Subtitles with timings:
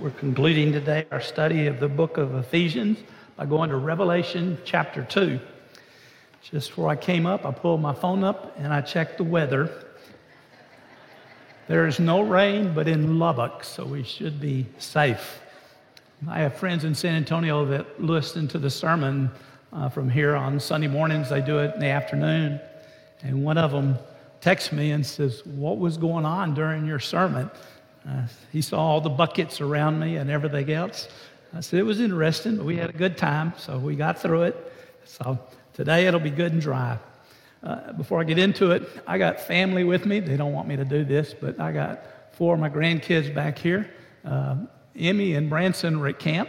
[0.00, 3.00] We're concluding today our study of the book of Ephesians
[3.36, 5.38] by going to Revelation chapter 2.
[6.42, 9.84] Just before I came up, I pulled my phone up and I checked the weather.
[11.68, 15.42] There is no rain but in Lubbock, so we should be safe.
[16.26, 19.30] I have friends in San Antonio that listen to the sermon
[19.70, 21.28] uh, from here on Sunday mornings.
[21.28, 22.58] They do it in the afternoon.
[23.22, 23.98] And one of them
[24.40, 27.50] texts me and says, What was going on during your sermon?
[28.08, 31.08] Uh, he saw all the buckets around me and everything else.
[31.54, 34.42] I said, It was interesting, but we had a good time, so we got through
[34.42, 34.72] it.
[35.04, 35.38] So
[35.74, 36.98] today it'll be good and dry.
[37.62, 40.20] Uh, before I get into it, I got family with me.
[40.20, 43.58] They don't want me to do this, but I got four of my grandkids back
[43.58, 43.90] here.
[44.24, 44.56] Uh,
[44.96, 46.48] Emmy and Branson were at camp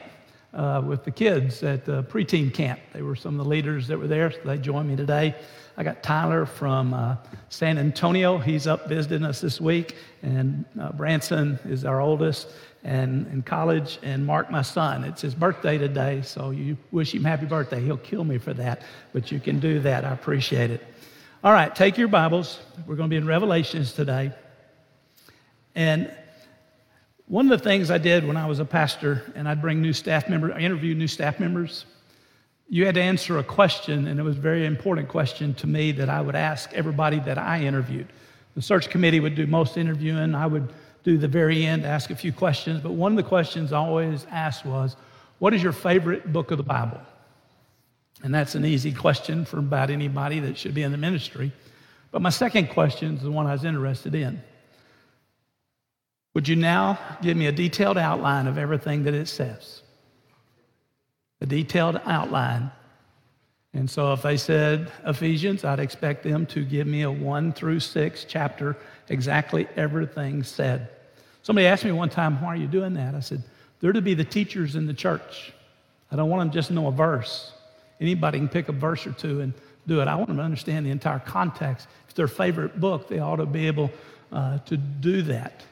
[0.53, 2.79] uh, with the kids at the preteen camp.
[2.93, 5.35] They were some of the leaders that were there, so they joined me today.
[5.77, 7.15] I got Tyler from uh,
[7.49, 8.37] San Antonio.
[8.37, 9.95] He's up visiting us this week.
[10.21, 12.49] And uh, Branson is our oldest
[12.83, 13.97] and in college.
[14.03, 16.21] And Mark, my son, it's his birthday today.
[16.23, 17.81] So you wish him happy birthday.
[17.81, 18.81] He'll kill me for that,
[19.13, 20.03] but you can do that.
[20.03, 20.85] I appreciate it.
[21.43, 22.59] All right, take your Bibles.
[22.85, 24.33] We're going to be in Revelations today.
[25.73, 26.13] And
[27.31, 29.93] one of the things I did when I was a pastor, and I'd bring new
[29.93, 31.85] staff members, I interview new staff members
[32.73, 35.91] you had to answer a question, and it was a very important question to me
[35.91, 38.07] that I would ask everybody that I interviewed.
[38.55, 40.33] The search committee would do most interviewing.
[40.33, 40.71] I would
[41.03, 42.79] do the very end, ask a few questions.
[42.79, 44.95] But one of the questions I always asked was,
[45.39, 47.01] What is your favorite book of the Bible?
[48.23, 51.51] And that's an easy question for about anybody that should be in the ministry.
[52.09, 54.41] But my second question is the one I was interested in.
[56.33, 59.81] Would you now give me a detailed outline of everything that it says?
[61.41, 62.71] a detailed outline.
[63.73, 67.79] And so if they said Ephesians, I'd expect them to give me a one through
[67.79, 68.77] six chapter,
[69.09, 70.89] exactly everything said.
[71.41, 73.15] Somebody asked me one time, why are you doing that?
[73.15, 73.41] I said,
[73.79, 75.51] they're to be the teachers in the church.
[76.11, 77.53] I don't want them just to know a verse.
[77.99, 79.53] Anybody can pick a verse or two and
[79.87, 80.07] do it.
[80.07, 81.87] I want them to understand the entire context.
[82.07, 83.89] If their favorite book, they ought to be able
[84.31, 85.63] uh, to do that.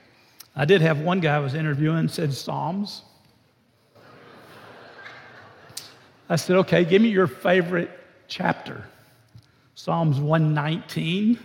[0.59, 3.03] I did have one guy I was interviewing said Psalms.
[6.27, 7.89] I said, okay, give me your favorite
[8.27, 8.83] chapter.
[9.75, 11.39] Psalms 119.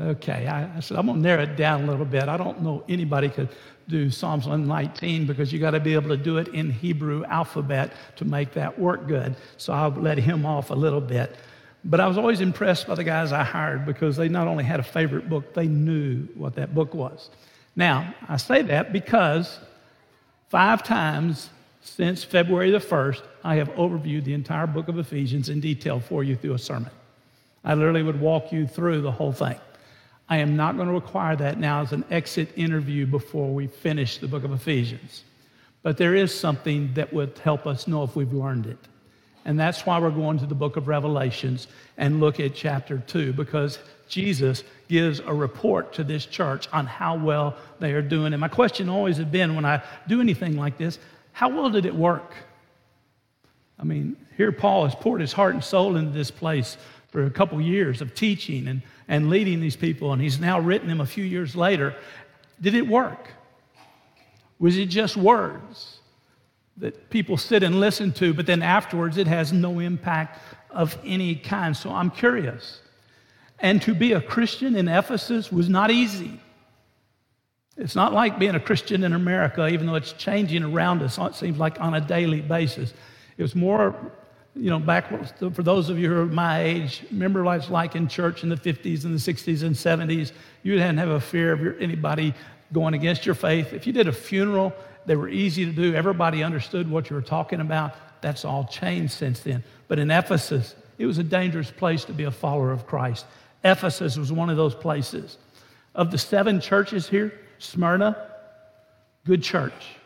[0.00, 2.26] Okay, I, I, said, I'm to narrow it down a little bit.
[2.26, 3.50] I don't know anybody could
[3.86, 7.92] do Psalms 119 because you got to be able to do it in Hebrew alphabet
[8.16, 9.36] to make that work good.
[9.58, 11.36] So I'll let him off a little bit.
[11.84, 14.80] But I was always impressed by the guys I hired because they not only had
[14.80, 17.30] a favorite book, they knew what that book was.
[17.74, 19.58] Now, I say that because
[20.48, 21.48] five times
[21.80, 26.22] since February the 1st, I have overviewed the entire book of Ephesians in detail for
[26.22, 26.90] you through a sermon.
[27.64, 29.58] I literally would walk you through the whole thing.
[30.28, 34.18] I am not going to require that now as an exit interview before we finish
[34.18, 35.24] the book of Ephesians.
[35.82, 38.78] But there is something that would help us know if we've learned it.
[39.44, 43.32] And that's why we're going to the book of Revelations and look at chapter 2,
[43.32, 43.78] because
[44.08, 48.32] Jesus gives a report to this church on how well they are doing.
[48.32, 50.98] And my question always has been when I do anything like this,
[51.32, 52.34] how well did it work?
[53.78, 56.76] I mean, here Paul has poured his heart and soul into this place
[57.08, 60.88] for a couple years of teaching and, and leading these people, and he's now written
[60.88, 61.94] them a few years later.
[62.60, 63.30] Did it work?
[64.58, 65.99] Was it just words
[66.76, 70.38] that people sit and listen to, but then afterwards it has no impact
[70.70, 71.76] of any kind?
[71.76, 72.80] So I'm curious.
[73.58, 76.40] And to be a Christian in Ephesus was not easy.
[77.76, 81.34] It's not like being a Christian in America, even though it's changing around us, it
[81.34, 82.92] seems like on a daily basis.
[83.36, 83.94] It was more,
[84.54, 87.96] you know, back for those of you who are my age, remember what it's like
[87.96, 90.32] in church in the 50s and the 60s and 70s.
[90.62, 92.34] You didn't have a fear of anybody
[92.72, 93.72] going against your faith.
[93.72, 94.74] If you did a funeral,
[95.06, 95.94] they were easy to do.
[95.94, 97.94] Everybody understood what you were talking about.
[98.20, 99.64] That's all changed since then.
[99.88, 103.26] But in Ephesus, it was a dangerous place to be a follower of Christ.
[103.64, 105.38] Ephesus was one of those places.
[105.94, 108.16] Of the seven churches here, Smyrna,
[109.24, 109.96] good church,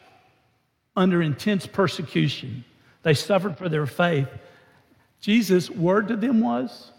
[0.97, 2.65] under intense persecution.
[3.03, 4.29] They suffered for their faith.
[5.21, 6.91] Jesus' word to them was,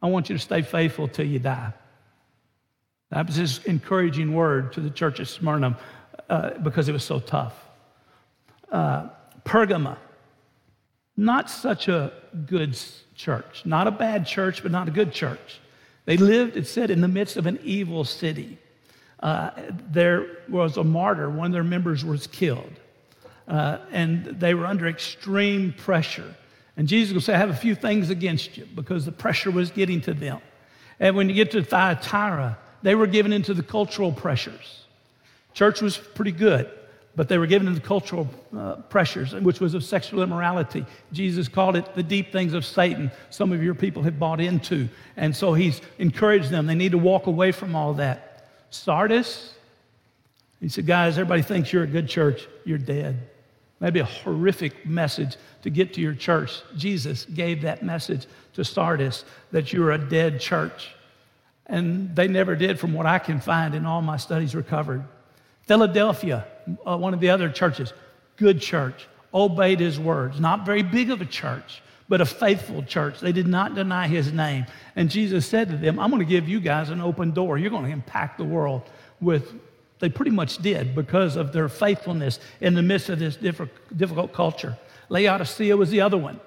[0.00, 1.72] I want you to stay faithful till you die.
[3.10, 5.78] That was his encouraging word to the church of Smyrna
[6.32, 7.54] uh, because it was so tough.
[8.70, 9.08] Uh,
[9.44, 9.98] Pergama,
[11.14, 12.10] not such a
[12.46, 12.78] good
[13.14, 15.60] church, not a bad church, but not a good church.
[16.06, 18.58] They lived, it said, in the midst of an evil city
[19.22, 19.50] uh,
[19.90, 22.72] there was a martyr, one of their members was killed.
[23.46, 26.34] Uh, and they were under extreme pressure.
[26.78, 29.70] And Jesus will say, I have a few things against you because the pressure was
[29.70, 30.40] getting to them.
[30.98, 34.86] And when you get to Thyatira, they were given into the cultural pressures.
[35.54, 36.70] Church was pretty good,
[37.14, 40.86] but they were given into the cultural uh, pressures, which was of sexual immorality.
[41.12, 43.10] Jesus called it the deep things of Satan.
[43.30, 44.88] Some of your people have bought into.
[45.16, 46.66] And so he's encouraged them.
[46.66, 48.48] They need to walk away from all that.
[48.70, 49.54] Sardis,
[50.60, 52.46] he said, guys, everybody thinks you're a good church.
[52.64, 53.18] You're dead.
[53.80, 56.62] Maybe a horrific message to get to your church.
[56.76, 60.94] Jesus gave that message to Sardis that you're a dead church.
[61.66, 65.04] And they never did, from what I can find in all my studies, recovered.
[65.66, 66.46] Philadelphia,
[66.86, 67.92] uh, one of the other churches,
[68.36, 70.40] good church, obeyed his words.
[70.40, 73.20] Not very big of a church, but a faithful church.
[73.20, 74.66] They did not deny his name.
[74.96, 77.58] And Jesus said to them, I'm going to give you guys an open door.
[77.58, 78.82] You're going to impact the world
[79.20, 79.52] with
[80.02, 84.76] they pretty much did because of their faithfulness in the midst of this difficult culture.
[85.08, 86.40] Laodicea was the other one.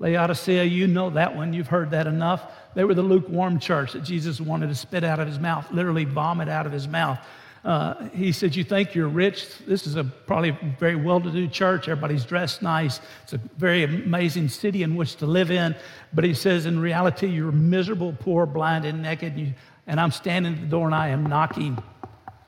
[0.00, 1.54] Laodicea, you know that one.
[1.54, 2.52] You've heard that enough.
[2.74, 6.04] They were the lukewarm church that Jesus wanted to spit out of his mouth, literally
[6.04, 7.18] vomit out of his mouth.
[7.64, 9.58] Uh, he said, You think you're rich?
[9.66, 11.88] This is a probably very well to do church.
[11.88, 13.00] Everybody's dressed nice.
[13.24, 15.76] It's a very amazing city in which to live in.
[16.12, 19.34] But he says, In reality, you're miserable, poor, blind, and naked.
[19.34, 19.54] And, you,
[19.86, 21.82] and I'm standing at the door and I am knocking.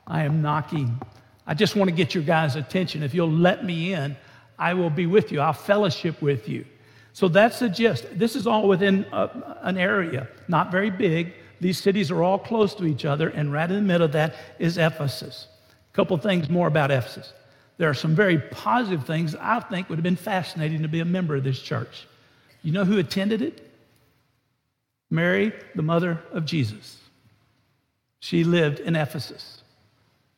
[0.07, 0.99] I am knocking.
[1.45, 3.03] I just want to get your guys' attention.
[3.03, 4.15] If you'll let me in,
[4.57, 5.41] I will be with you.
[5.41, 6.65] I'll fellowship with you.
[7.13, 8.07] So that's the gist.
[8.17, 11.33] This is all within a, an area, not very big.
[11.63, 14.35] These cities are all close to each other, and right in the middle of that
[14.59, 15.47] is Ephesus.
[15.91, 17.33] A couple things more about Ephesus.
[17.77, 21.05] There are some very positive things I think would have been fascinating to be a
[21.05, 22.07] member of this church.
[22.61, 23.67] You know who attended it?
[25.09, 26.99] Mary, the mother of Jesus.
[28.19, 29.63] She lived in Ephesus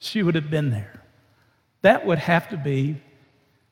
[0.06, 1.01] she would have been there.
[1.81, 3.01] That would have to be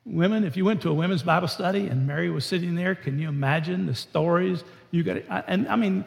[0.04, 0.44] women.
[0.44, 3.28] If you went to a women's Bible study and Mary was sitting there, can you
[3.28, 5.22] imagine the stories you got?
[5.46, 6.04] And I mean,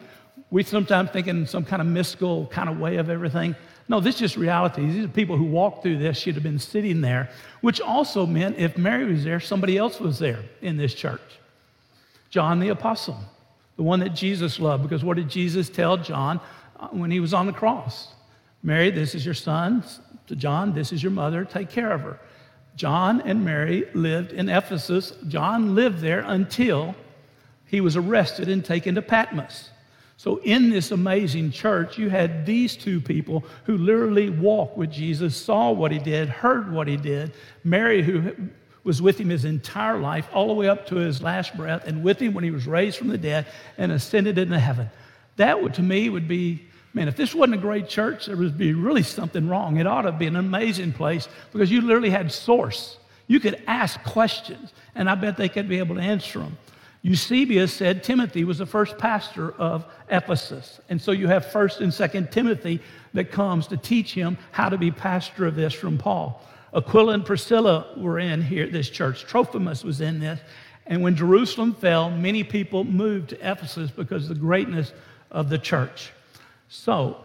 [0.50, 3.54] we sometimes think in some kind of mystical kind of way of everything.
[3.88, 4.86] No, this is just reality.
[4.86, 6.18] These are people who walked through this.
[6.18, 7.30] She'd have been sitting there,
[7.60, 11.20] which also meant if Mary was there, somebody else was there in this church.
[12.30, 13.18] John the Apostle,
[13.76, 16.40] the one that Jesus loved, because what did Jesus tell John
[16.78, 18.08] uh, when he was on the cross?
[18.62, 19.84] Mary, this is your son
[20.26, 22.20] to John, This is your mother, take care of her.
[22.76, 25.12] John and Mary lived in Ephesus.
[25.26, 26.94] John lived there until
[27.66, 29.70] he was arrested and taken to Patmos.
[30.18, 35.36] So, in this amazing church, you had these two people who literally walked with Jesus,
[35.36, 37.32] saw what he did, heard what he did.
[37.62, 38.34] Mary, who
[38.82, 42.02] was with him his entire life, all the way up to his last breath, and
[42.02, 43.46] with him when he was raised from the dead
[43.78, 44.90] and ascended into heaven.
[45.36, 48.58] That, would, to me, would be Man, if this wasn't a great church, there would
[48.58, 49.76] be really something wrong.
[49.76, 52.96] It ought to be an amazing place because you literally had source.
[53.28, 56.56] You could ask questions, and I bet they could be able to answer them.
[57.02, 60.80] Eusebius said Timothy was the first pastor of Ephesus.
[60.88, 62.80] And so you have 1st and 2nd Timothy
[63.14, 66.42] that comes to teach him how to be pastor of this from Paul.
[66.74, 69.24] Aquila and Priscilla were in here, this church.
[69.24, 70.40] Trophimus was in this.
[70.86, 74.92] And when Jerusalem fell, many people moved to Ephesus because of the greatness
[75.30, 76.10] of the church.
[76.68, 77.18] So,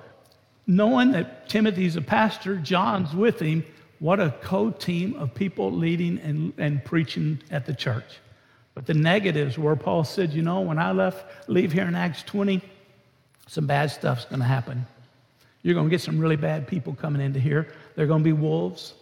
[0.67, 3.65] knowing that Timothy's a pastor, John's with him,
[3.99, 8.19] what a co team of people leading and, and preaching at the church.
[8.75, 12.23] But the negatives were Paul said, you know, when I left, leave here in Acts
[12.23, 12.61] 20,
[13.47, 14.85] some bad stuff's going to happen.
[15.61, 17.67] You're going to get some really bad people coming into here.
[17.95, 18.93] They're going to be wolves.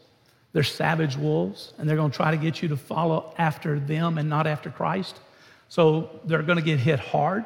[0.53, 4.17] They're savage wolves, and they're going to try to get you to follow after them
[4.17, 5.19] and not after Christ.
[5.69, 7.45] So they're going to get hit hard.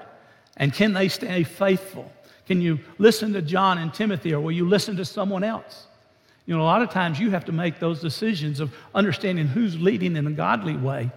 [0.58, 2.12] And can they stay faithful?
[2.48, 5.86] Can you listen to John and Timothy, or will you listen to someone else?
[6.48, 9.80] You know, a lot of times you have to make those decisions of understanding who's
[9.80, 11.12] leading in a godly way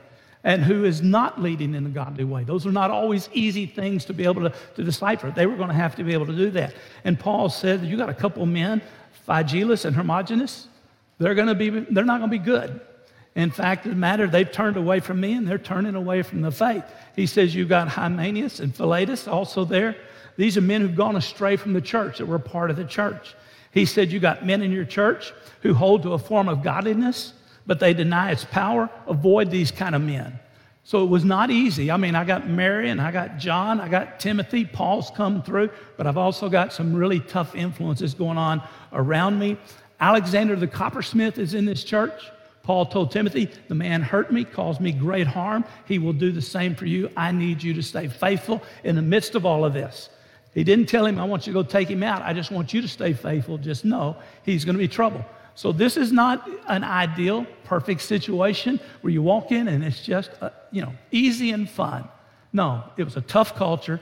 [0.44, 2.44] and who is not leading in a godly way.
[2.44, 5.30] Those are not always easy things to be able to, to decipher.
[5.30, 6.74] They were going to have to be able to do that.
[7.04, 8.80] And Paul said, You got a couple men,
[9.26, 10.66] Phygelus and Hermogenes,
[11.18, 12.80] they're, going to be, they're not going to be good.
[13.34, 16.50] In fact, the matter, they've turned away from me and they're turning away from the
[16.50, 16.84] faith.
[17.14, 19.96] He says, You've got Hymenaeus and Philetus also there.
[20.36, 23.34] These are men who've gone astray from the church, that were part of the church.
[23.72, 27.32] He said, You got men in your church who hold to a form of godliness,
[27.68, 28.90] but they deny its power.
[29.06, 30.40] Avoid these kind of men.
[30.82, 31.90] So it was not easy.
[31.90, 35.68] I mean, I got Mary and I got John, I got Timothy, Paul's come through,
[35.98, 38.62] but I've also got some really tough influences going on
[38.94, 39.58] around me.
[40.00, 42.30] Alexander the coppersmith is in this church.
[42.62, 45.64] Paul told Timothy, The man hurt me, caused me great harm.
[45.86, 47.10] He will do the same for you.
[47.18, 50.08] I need you to stay faithful in the midst of all of this.
[50.54, 52.22] He didn't tell him, I want you to go take him out.
[52.22, 53.58] I just want you to stay faithful.
[53.58, 55.22] Just know he's going to be trouble.
[55.58, 60.30] So, this is not an ideal, perfect situation where you walk in and it's just,
[60.40, 62.08] uh, you know, easy and fun.
[62.52, 64.00] No, it was a tough culture.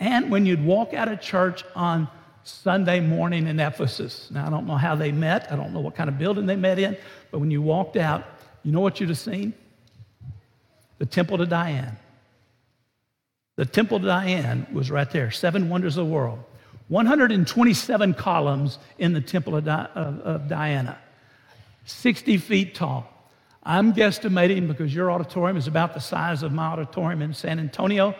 [0.00, 2.08] And when you'd walk out of church on
[2.42, 4.32] Sunday morning in Ephesus.
[4.32, 6.56] Now, I don't know how they met, I don't know what kind of building they
[6.56, 6.96] met in,
[7.30, 8.24] but when you walked out,
[8.64, 9.54] you know what you'd have seen?
[10.98, 11.96] The temple to Diane.
[13.54, 16.40] The temple to Diane was right there, seven wonders of the world.
[16.88, 20.98] 127 columns in the temple of, Di- of, of Diana,
[21.84, 23.12] 60 feet tall.
[23.62, 28.14] I'm guesstimating because your auditorium is about the size of my auditorium in San Antonio.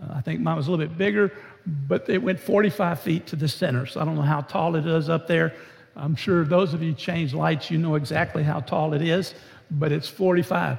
[0.00, 1.32] Uh, I think mine was a little bit bigger,
[1.66, 3.86] but it went 45 feet to the center.
[3.86, 5.54] So I don't know how tall it is up there.
[5.96, 9.34] I'm sure those of you change lights, you know exactly how tall it is,
[9.70, 10.78] but it's 45.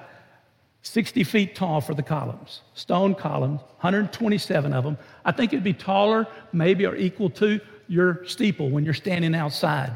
[0.84, 4.98] 60 feet tall for the columns, stone columns, 127 of them.
[5.24, 9.96] I think it'd be taller, maybe or equal to your steeple when you're standing outside.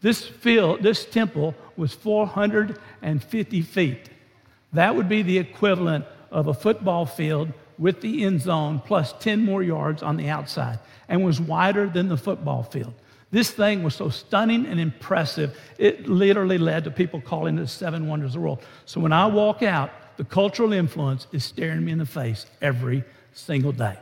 [0.00, 4.10] This field, this temple was 450 feet.
[4.72, 9.44] That would be the equivalent of a football field with the end zone plus 10
[9.44, 12.94] more yards on the outside and was wider than the football field.
[13.32, 17.66] This thing was so stunning and impressive, it literally led to people calling it the
[17.66, 18.62] seven wonders of the world.
[18.84, 23.04] So when I walk out, the cultural influence is staring me in the face every
[23.32, 23.98] single day.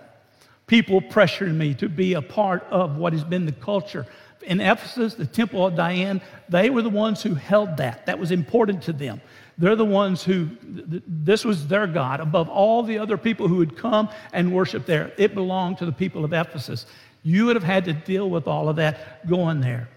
[0.66, 4.06] People pressuring me to be a part of what has been the culture.
[4.42, 8.06] In Ephesus, the temple of Diane, they were the ones who held that.
[8.06, 9.20] That was important to them.
[9.58, 13.76] They're the ones who, this was their God above all the other people who would
[13.76, 15.12] come and worship there.
[15.18, 16.86] It belonged to the people of Ephesus.
[17.22, 19.88] You would have had to deal with all of that going there.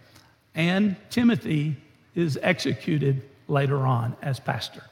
[0.55, 1.77] And Timothy
[2.13, 4.83] is executed later on as pastor.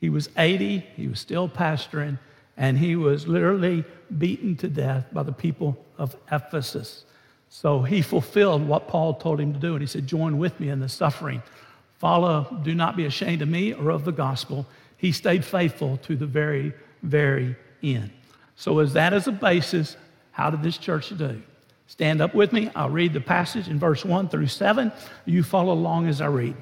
[0.00, 2.18] He was 80, he was still pastoring,
[2.56, 3.84] and he was literally
[4.16, 7.04] beaten to death by the people of Ephesus.
[7.48, 10.68] So he fulfilled what Paul told him to do, and he said, Join with me
[10.68, 11.42] in the suffering.
[11.98, 14.66] Follow, do not be ashamed of me or of the gospel.
[14.96, 18.10] He stayed faithful to the very, very end.
[18.56, 19.96] So, as that as a basis,
[20.32, 21.42] how did this church do?
[21.86, 22.70] Stand up with me.
[22.74, 24.92] I'll read the passage in verse 1 through 7.
[25.24, 26.56] You follow along as I read.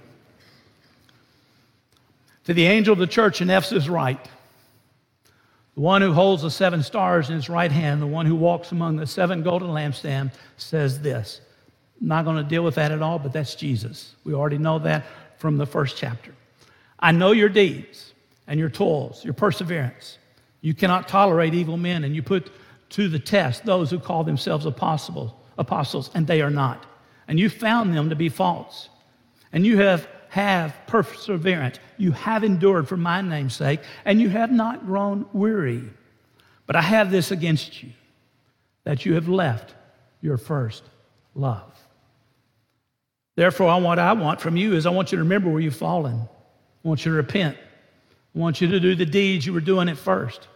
[2.46, 4.24] To the angel of the church in Ephesus, write
[5.74, 8.70] The one who holds the seven stars in his right hand, the one who walks
[8.70, 11.40] among the seven golden lampstands, says this.
[12.00, 14.14] I'm not going to deal with that at all, but that's Jesus.
[14.22, 15.04] We already know that
[15.38, 16.32] from the first chapter.
[17.00, 18.14] I know your deeds
[18.46, 20.18] and your toils, your perseverance.
[20.60, 22.52] You cannot tolerate evil men, and you put
[22.90, 26.86] to the test those who call themselves apostles, apostles, and they are not.
[27.26, 28.88] And you found them to be false.
[29.52, 31.78] And you have have perseverance.
[31.96, 35.82] You have endured for my name's sake, and you have not grown weary.
[36.66, 37.90] But I have this against you
[38.84, 39.74] that you have left
[40.20, 40.82] your first
[41.34, 41.72] love.
[43.36, 46.20] Therefore, what I want from you is I want you to remember where you've fallen.
[46.84, 47.56] I want you to repent.
[48.34, 50.48] I want you to do the deeds you were doing at first.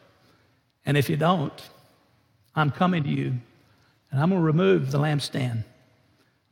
[0.86, 1.52] And if you don't,
[2.54, 3.34] I'm coming to you
[4.10, 5.64] and I'm going to remove the lampstand.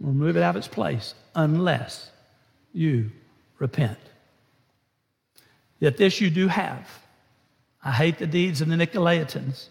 [0.01, 2.11] I'm going to remove it out of its place unless
[2.79, 3.11] you
[3.59, 3.99] repent.
[5.81, 6.89] Yet this you do have.
[7.85, 9.69] I hate the deeds of the Nicolaitans,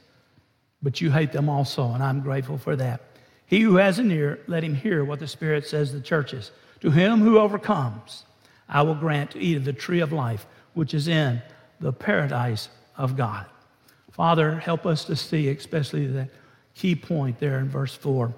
[0.81, 3.01] but you hate them also, and I'm grateful for that.
[3.45, 6.51] He who has an ear, let him hear what the Spirit says to the churches.
[6.81, 8.25] To him who overcomes,
[8.67, 11.41] I will grant to eat of the tree of life, which is in
[11.79, 13.45] the paradise of God.
[14.11, 16.29] Father, help us to see, especially that
[16.75, 18.33] key point there in verse 4.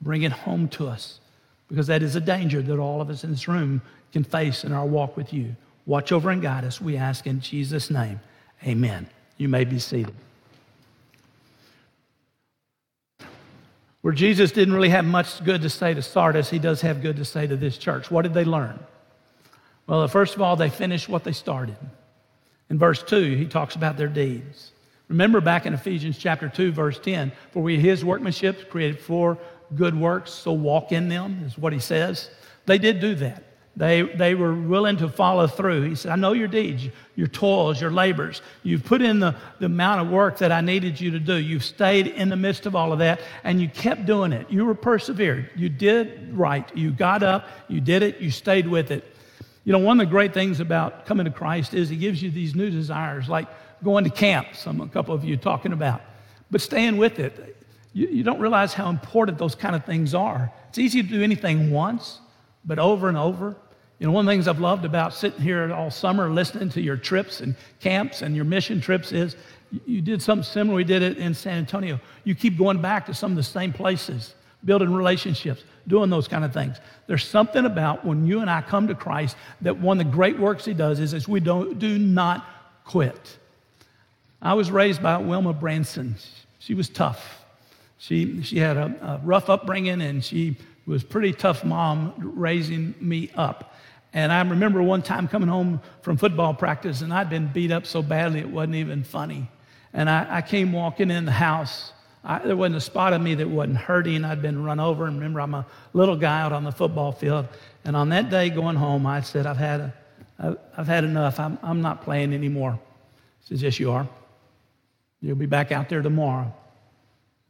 [0.00, 1.20] Bring it home to us,
[1.68, 3.82] because that is a danger that all of us in this room
[4.14, 5.56] can face in our walk with you.
[5.86, 8.20] Watch over and guide us, we ask in Jesus' name.
[8.64, 9.08] Amen.
[9.36, 10.14] You may be seated.
[14.00, 17.16] Where Jesus didn't really have much good to say to Sardis, he does have good
[17.16, 18.10] to say to this church.
[18.10, 18.78] What did they learn?
[19.86, 21.76] Well, uh, first of all, they finished what they started.
[22.70, 24.70] In verse 2, he talks about their deeds.
[25.08, 29.38] Remember back in Ephesians chapter 2, verse 10, for we his workmanship created for
[29.74, 32.30] good works, so walk in them, is what he says.
[32.66, 33.42] They did do that.
[33.76, 35.82] They, they were willing to follow through.
[35.82, 36.84] He said, I know your deeds,
[37.16, 38.40] your toils, your labors.
[38.62, 41.34] You've put in the, the amount of work that I needed you to do.
[41.34, 44.48] You've stayed in the midst of all of that, and you kept doing it.
[44.48, 45.50] You were persevered.
[45.56, 46.70] You did right.
[46.76, 49.04] You got up, you did it, you stayed with it.
[49.64, 52.30] You know, one of the great things about coming to Christ is He gives you
[52.30, 53.48] these new desires, like
[53.82, 56.00] going to camp, some a couple of you talking about,
[56.50, 57.56] but staying with it.
[57.92, 60.52] You, you don't realize how important those kind of things are.
[60.68, 62.20] It's easy to do anything once,
[62.64, 63.56] but over and over.
[63.98, 66.80] You know, one of the things I've loved about sitting here all summer listening to
[66.80, 69.36] your trips and camps and your mission trips is
[69.86, 70.76] you did something similar.
[70.76, 72.00] We did it in San Antonio.
[72.24, 74.34] You keep going back to some of the same places,
[74.64, 76.76] building relationships, doing those kind of things.
[77.06, 80.38] There's something about when you and I come to Christ that one of the great
[80.38, 82.46] works He does is, is we don't, do not
[82.84, 83.38] quit.
[84.42, 86.16] I was raised by Wilma Branson.
[86.58, 87.44] She was tough.
[87.98, 93.30] She, she had a, a rough upbringing and she was pretty tough mom raising me
[93.34, 93.74] up.
[94.12, 97.84] And I remember one time coming home from football practice and I'd been beat up
[97.84, 99.50] so badly it wasn't even funny.
[99.92, 101.92] And I, I came walking in the house.
[102.22, 104.24] I, there wasn't a spot of me that wasn't hurting.
[104.24, 105.06] I'd been run over.
[105.06, 107.48] And remember, I'm a little guy out on the football field.
[107.84, 109.92] And on that day going home, I said, I've had,
[110.38, 111.40] a, I've had enough.
[111.40, 112.78] I'm, I'm not playing anymore.
[113.40, 114.08] He says, Yes, you are.
[115.20, 116.52] You'll be back out there tomorrow.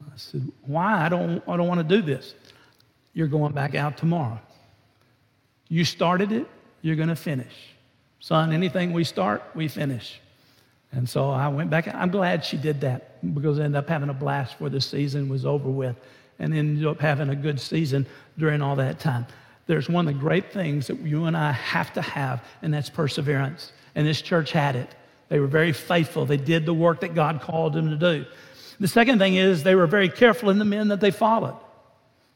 [0.03, 1.05] I said, Why?
[1.05, 2.35] I don't, I don't want to do this.
[3.15, 4.41] You're going back out tomorrow.
[5.69, 6.47] You started it,
[6.83, 7.55] you're going to finish.
[8.21, 10.21] Son, anything we start, we finish.
[10.93, 11.93] And so I went back.
[11.93, 15.29] I'm glad she did that because I ended up having a blast before the season
[15.29, 15.97] was over with
[16.39, 18.07] and ended up having a good season
[18.39, 19.27] during all that time.
[19.67, 22.91] There's one of the great things that you and I have to have, and that's
[22.91, 23.73] perseverance.
[23.95, 24.95] And this church had it.
[25.29, 26.27] They were very faithful.
[26.27, 28.27] They did the work that God called them to do.
[28.79, 31.59] The second thing is they were very careful in the men that they followed.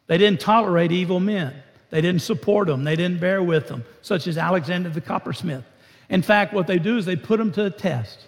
[0.08, 1.54] They didn't tolerate evil men.
[1.90, 2.84] They didn't support them.
[2.84, 5.64] They didn't bear with them, such as Alexander the coppersmith.
[6.10, 8.26] In fact, what they do is they put them to a test.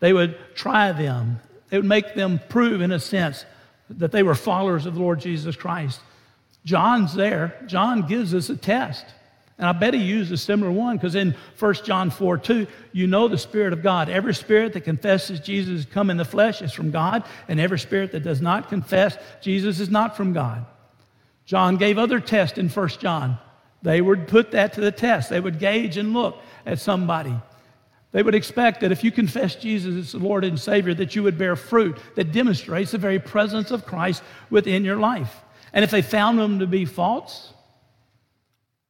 [0.00, 1.40] They would try them.
[1.68, 3.44] They would make them prove, in a sense,
[3.88, 6.00] that they were followers of the Lord Jesus Christ.
[6.64, 7.56] John's there.
[7.66, 9.04] John gives us a test.
[9.58, 13.06] And I bet he used a similar one because in 1 John 4 2, you
[13.06, 14.10] know the Spirit of God.
[14.10, 17.78] Every spirit that confesses Jesus has come in the flesh is from God, and every
[17.78, 20.66] spirit that does not confess Jesus is not from God.
[21.46, 23.38] John gave other tests in 1 John.
[23.82, 25.30] They would put that to the test.
[25.30, 26.36] They would gauge and look
[26.66, 27.34] at somebody.
[28.12, 31.22] They would expect that if you confess Jesus as the Lord and Savior, that you
[31.22, 35.42] would bear fruit that demonstrates the very presence of Christ within your life.
[35.72, 37.52] And if they found them to be false,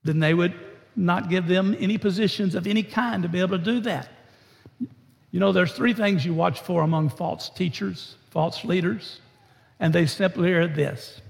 [0.04, 0.54] then they would
[0.94, 4.08] not give them any positions of any kind to be able to do that.
[5.30, 9.20] You know, there's three things you watch for among false teachers, false leaders,
[9.78, 11.20] and they simply are this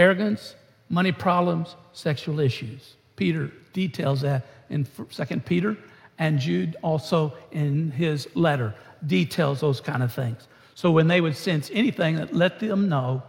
[0.00, 0.54] arrogance,
[0.88, 2.96] money problems, sexual issues.
[3.16, 5.76] Peter details that in 2 Peter,
[6.18, 8.74] and Jude also in his letter
[9.06, 10.48] details those kind of things.
[10.74, 13.22] So when they would sense anything that let them know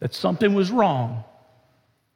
[0.00, 1.24] that something was wrong,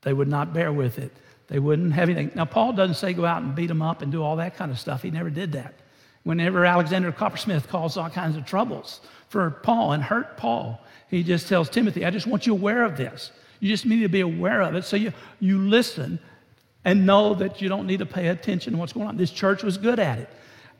[0.02, 1.12] they would not bear with it.
[1.48, 2.32] They wouldn't have anything.
[2.34, 4.72] Now, Paul doesn't say go out and beat them up and do all that kind
[4.72, 5.02] of stuff.
[5.02, 5.74] He never did that.
[6.24, 11.48] Whenever Alexander Coppersmith caused all kinds of troubles for Paul and hurt Paul, he just
[11.48, 13.30] tells Timothy, I just want you aware of this.
[13.60, 14.84] You just need to be aware of it.
[14.84, 16.18] So you, you listen
[16.84, 19.16] and know that you don't need to pay attention to what's going on.
[19.16, 20.30] This church was good at it.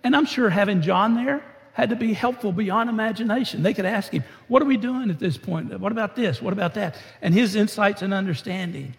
[0.05, 3.63] And I'm sure having John there had to be helpful beyond imagination.
[3.63, 5.79] They could ask him, What are we doing at this point?
[5.79, 6.41] What about this?
[6.41, 6.97] What about that?
[7.21, 8.95] And his insights and understanding.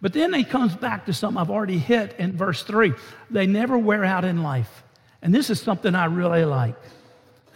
[0.00, 2.92] But then he comes back to something I've already hit in verse 3.
[3.30, 4.82] They never wear out in life.
[5.22, 6.74] And this is something I really like.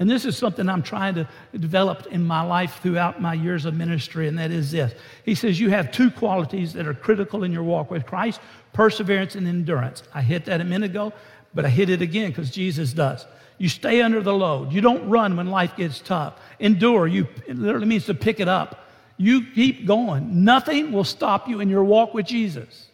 [0.00, 3.74] And this is something I'm trying to develop in my life throughout my years of
[3.74, 4.94] ministry, and that is this.
[5.26, 8.40] He says, You have two qualities that are critical in your walk with Christ
[8.72, 10.02] perseverance and endurance.
[10.14, 11.12] I hit that a minute ago,
[11.54, 13.26] but I hit it again because Jesus does.
[13.58, 14.72] You stay under the load.
[14.72, 16.40] You don't run when life gets tough.
[16.60, 18.88] Endure, you, it literally means to pick it up.
[19.18, 20.44] You keep going.
[20.44, 22.89] Nothing will stop you in your walk with Jesus.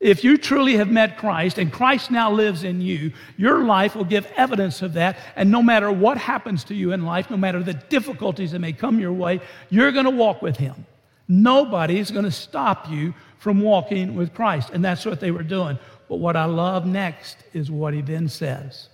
[0.00, 4.04] If you truly have met Christ and Christ now lives in you, your life will
[4.04, 5.18] give evidence of that.
[5.34, 8.72] And no matter what happens to you in life, no matter the difficulties that may
[8.72, 10.86] come your way, you're going to walk with Him.
[11.26, 14.70] Nobody's going to stop you from walking with Christ.
[14.70, 15.78] And that's what they were doing.
[16.08, 18.88] But what I love next is what He then says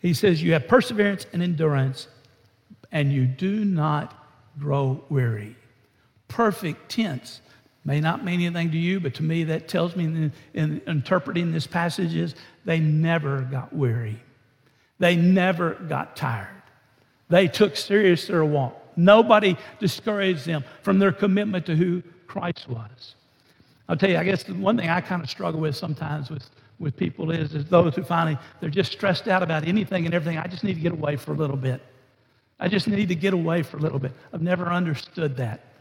[0.00, 2.08] He says, You have perseverance and endurance,
[2.92, 5.56] and you do not grow weary
[6.32, 7.42] perfect tense
[7.84, 11.52] may not mean anything to you, but to me, that tells me in, in, interpreting
[11.52, 14.20] this passage is they never got weary.
[14.98, 16.48] They never got tired.
[17.28, 18.78] They took serious their walk.
[18.96, 23.14] Nobody discouraged them from their commitment to who Christ was.
[23.88, 26.48] I'll tell you, I guess the one thing I kind of struggle with sometimes with,
[26.78, 30.38] with people is, is those who finally, they're just stressed out about anything and everything.
[30.38, 31.82] I just need to get away for a little bit.
[32.60, 34.12] I just need to get away for a little bit.
[34.32, 35.71] I've never understood that.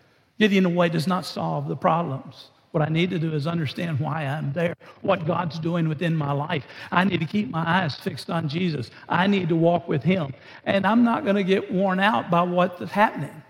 [0.41, 2.47] Getting away does not solve the problems.
[2.71, 6.32] What I need to do is understand why I'm there, what God's doing within my
[6.32, 6.65] life.
[6.89, 8.89] I need to keep my eyes fixed on Jesus.
[9.08, 10.34] I need to walk with Him.
[10.65, 13.43] And I'm not going to get worn out by what's happening.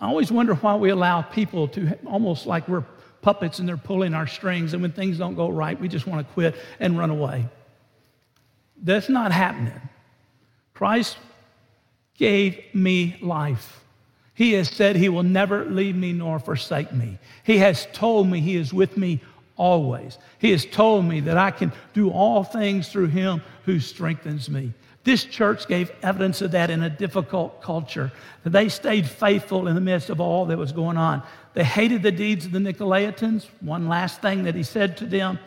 [0.00, 2.84] I always wonder why we allow people to almost like we're
[3.22, 6.26] puppets and they're pulling our strings, and when things don't go right, we just want
[6.26, 7.46] to quit and run away.
[8.82, 9.80] That's not happening.
[10.74, 11.18] Christ
[12.16, 13.79] gave me life.
[14.40, 17.18] He has said he will never leave me nor forsake me.
[17.44, 19.20] He has told me he is with me
[19.54, 20.16] always.
[20.38, 24.72] He has told me that I can do all things through him who strengthens me.
[25.04, 28.10] This church gave evidence of that in a difficult culture.
[28.42, 31.22] They stayed faithful in the midst of all that was going on.
[31.52, 33.46] They hated the deeds of the Nicolaitans.
[33.60, 35.38] One last thing that he said to them,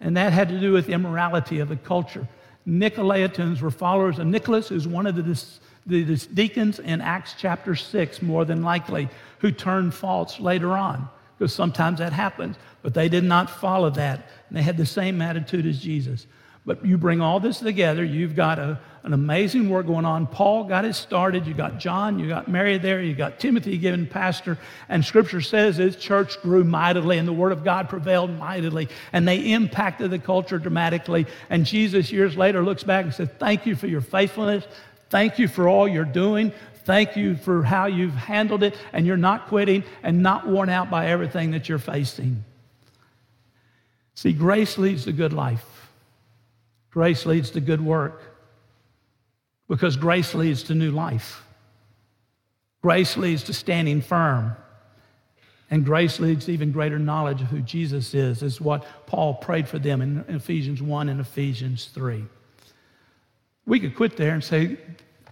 [0.00, 2.28] and that had to do with the immorality of the culture.
[2.64, 5.42] Nicolaitans were followers of Nicholas, who's one of the,
[5.86, 11.54] the deacons in Acts chapter 6, more than likely, who turned false later on, because
[11.54, 12.56] sometimes that happens.
[12.82, 14.28] But they did not follow that.
[14.48, 16.26] And they had the same attitude as Jesus.
[16.64, 20.26] But you bring all this together, you've got a, an amazing work going on.
[20.26, 21.46] Paul got it started.
[21.46, 24.58] You got John, you got Mary there, you got Timothy given pastor.
[24.88, 28.88] And scripture says his church grew mightily and the word of God prevailed mightily.
[29.12, 31.26] And they impacted the culture dramatically.
[31.50, 34.66] And Jesus, years later, looks back and said, Thank you for your faithfulness.
[35.10, 36.52] Thank you for all you're doing.
[36.84, 38.76] Thank you for how you've handled it.
[38.92, 42.44] And you're not quitting and not worn out by everything that you're facing.
[44.14, 45.64] See, grace leads to good life.
[46.90, 48.22] Grace leads to good work
[49.68, 51.42] because grace leads to new life.
[52.82, 54.56] Grace leads to standing firm.
[55.70, 59.68] And grace leads to even greater knowledge of who Jesus is, is what Paul prayed
[59.68, 62.24] for them in Ephesians 1 and Ephesians 3.
[63.66, 64.78] We could quit there and say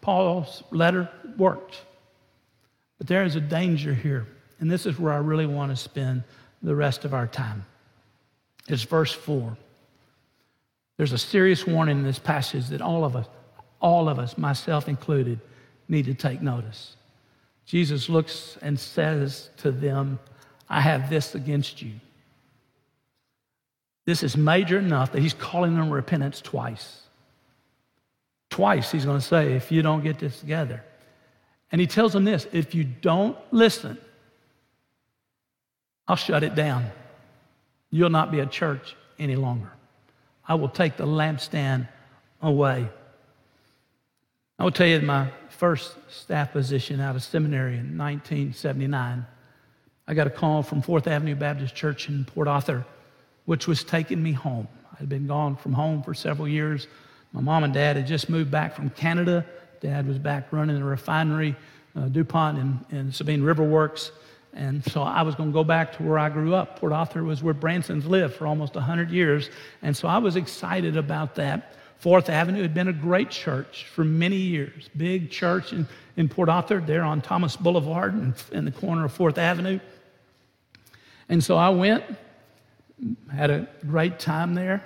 [0.00, 1.80] Paul's letter worked.
[2.98, 4.26] But there is a danger here.
[4.60, 6.24] And this is where I really want to spend
[6.62, 7.64] the rest of our time.
[8.68, 9.56] It's verse 4.
[10.96, 13.26] There's a serious warning in this passage that all of us,
[13.80, 15.40] all of us, myself included,
[15.88, 16.96] need to take notice.
[17.66, 20.18] Jesus looks and says to them,
[20.68, 21.92] I have this against you.
[24.06, 27.03] This is major enough that he's calling them repentance twice.
[28.54, 30.84] Twice he's going to say, if you don't get this together.
[31.72, 33.98] And he tells them this if you don't listen,
[36.06, 36.86] I'll shut it down.
[37.90, 39.72] You'll not be a church any longer.
[40.46, 41.88] I will take the lampstand
[42.40, 42.88] away.
[44.60, 49.26] I will tell you my first staff position out of seminary in 1979.
[50.06, 52.86] I got a call from Fourth Avenue Baptist Church in Port Arthur,
[53.46, 54.68] which was taking me home.
[55.00, 56.86] I'd been gone from home for several years.
[57.34, 59.44] My mom and dad had just moved back from Canada.
[59.80, 61.56] Dad was back running the refinery,
[61.96, 64.12] uh, DuPont and, and Sabine River Works.
[64.52, 66.78] And so I was going to go back to where I grew up.
[66.78, 69.50] Port Arthur was where Branson's lived for almost 100 years.
[69.82, 71.74] And so I was excited about that.
[71.98, 74.88] Fourth Avenue had been a great church for many years.
[74.96, 79.12] Big church in, in Port Arthur, there on Thomas Boulevard in, in the corner of
[79.12, 79.80] Fourth Avenue.
[81.28, 82.04] And so I went,
[83.32, 84.84] had a great time there,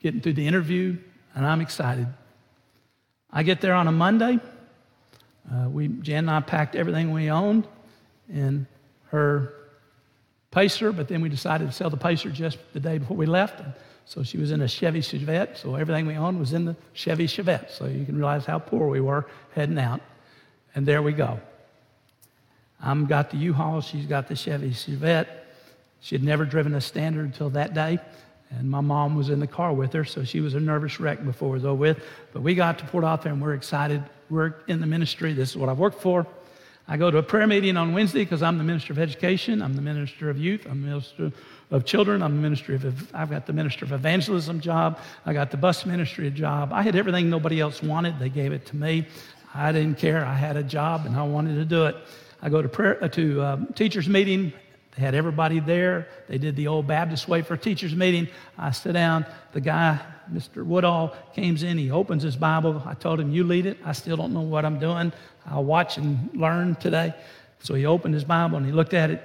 [0.00, 0.96] getting through the interview,
[1.34, 2.06] and I'm excited.
[3.30, 4.38] I get there on a Monday.
[5.50, 7.66] Uh, we, Jan and I packed everything we owned
[8.32, 8.66] in
[9.10, 9.54] her
[10.50, 13.62] Pacer, but then we decided to sell the Pacer just the day before we left.
[14.04, 17.26] So she was in a Chevy Chevette, so everything we owned was in the Chevy
[17.26, 17.70] Chevette.
[17.70, 20.00] So you can realize how poor we were heading out.
[20.74, 21.40] And there we go.
[22.82, 25.28] I'm got the U-Haul, she's got the Chevy Chevette.
[26.00, 28.00] She had never driven a standard until that day.
[28.58, 31.24] And my mom was in the car with her, so she was a nervous wreck
[31.24, 32.04] before it was over with.
[32.32, 34.02] But we got to Port Arthur and we're excited.
[34.30, 35.32] We're in the ministry.
[35.32, 36.26] This is what I've worked for.
[36.88, 39.74] I go to a prayer meeting on Wednesday because I'm the minister of education, I'm
[39.74, 41.32] the minister of youth, I'm the minister
[41.70, 45.50] of children, I'm the ministry of, I've got the minister of evangelism job, I got
[45.50, 46.72] the bus ministry job.
[46.72, 48.18] I had everything nobody else wanted.
[48.18, 49.06] They gave it to me.
[49.54, 50.24] I didn't care.
[50.24, 51.96] I had a job and I wanted to do it.
[52.42, 54.52] I go to prayer uh, to um, teachers meeting.
[54.96, 56.08] They had everybody there.
[56.28, 58.28] They did the old Baptist way for teachers meeting.
[58.58, 59.24] I sit down.
[59.52, 60.00] The guy
[60.30, 60.64] Mr.
[60.64, 62.82] Woodall comes in, he opens his Bible.
[62.84, 63.78] I told him, You lead it.
[63.84, 65.12] I still don't know what I'm doing.
[65.46, 67.14] I'll watch and learn today.
[67.60, 69.22] So he opened his Bible and he looked at it,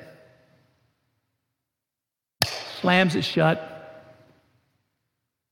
[2.82, 4.14] slams it shut,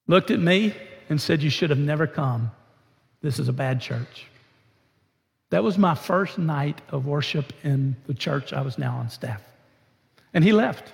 [0.08, 0.74] looked at me,
[1.10, 2.52] and said, You should have never come.
[3.22, 4.28] This is a bad church.
[5.50, 9.42] That was my first night of worship in the church I was now on staff.
[10.36, 10.92] And he left.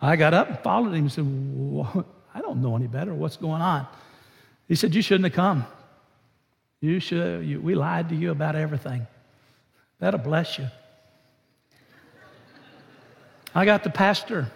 [0.00, 3.14] I got up and followed him and said, I don't know any better.
[3.14, 3.86] What's going on?
[4.66, 5.66] He said, You shouldn't have come.
[6.80, 9.06] You should, you, we lied to you about everything.
[9.98, 10.66] That'll bless you.
[13.54, 14.50] I got the pastor.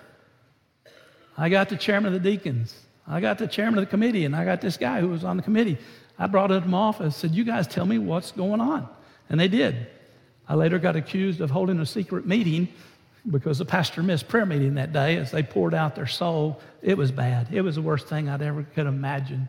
[1.36, 2.74] I got the chairman of the deacons.
[3.06, 5.36] I got the chairman of the committee, and I got this guy who was on
[5.36, 5.76] the committee.
[6.18, 8.88] I brought it to my office, said, You guys tell me what's going on.
[9.28, 9.88] And they did.
[10.48, 12.68] I later got accused of holding a secret meeting
[13.30, 16.60] because the pastor missed prayer meeting that day as they poured out their soul.
[16.82, 17.48] It was bad.
[17.52, 19.48] It was the worst thing I'd ever could imagine.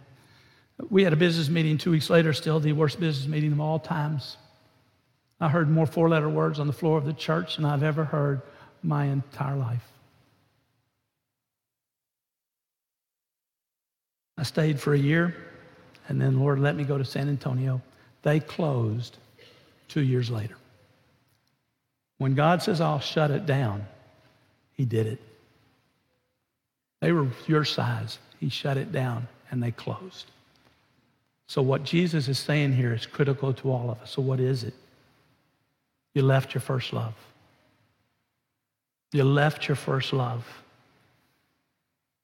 [0.89, 3.79] We had a business meeting two weeks later, still the worst business meeting of all
[3.79, 4.37] times.
[5.39, 8.05] I heard more four letter words on the floor of the church than I've ever
[8.05, 8.41] heard
[8.81, 9.83] my entire life.
[14.37, 15.35] I stayed for a year,
[16.07, 17.81] and then Lord let me go to San Antonio.
[18.21, 19.17] They closed
[19.87, 20.55] two years later.
[22.17, 23.85] When God says, I'll shut it down,
[24.73, 25.21] He did it.
[27.01, 28.19] They were your size.
[28.39, 30.31] He shut it down and they closed.
[31.47, 34.11] So, what Jesus is saying here is critical to all of us.
[34.11, 34.73] So, what is it?
[36.13, 37.13] You left your first love.
[39.11, 40.45] You left your first love.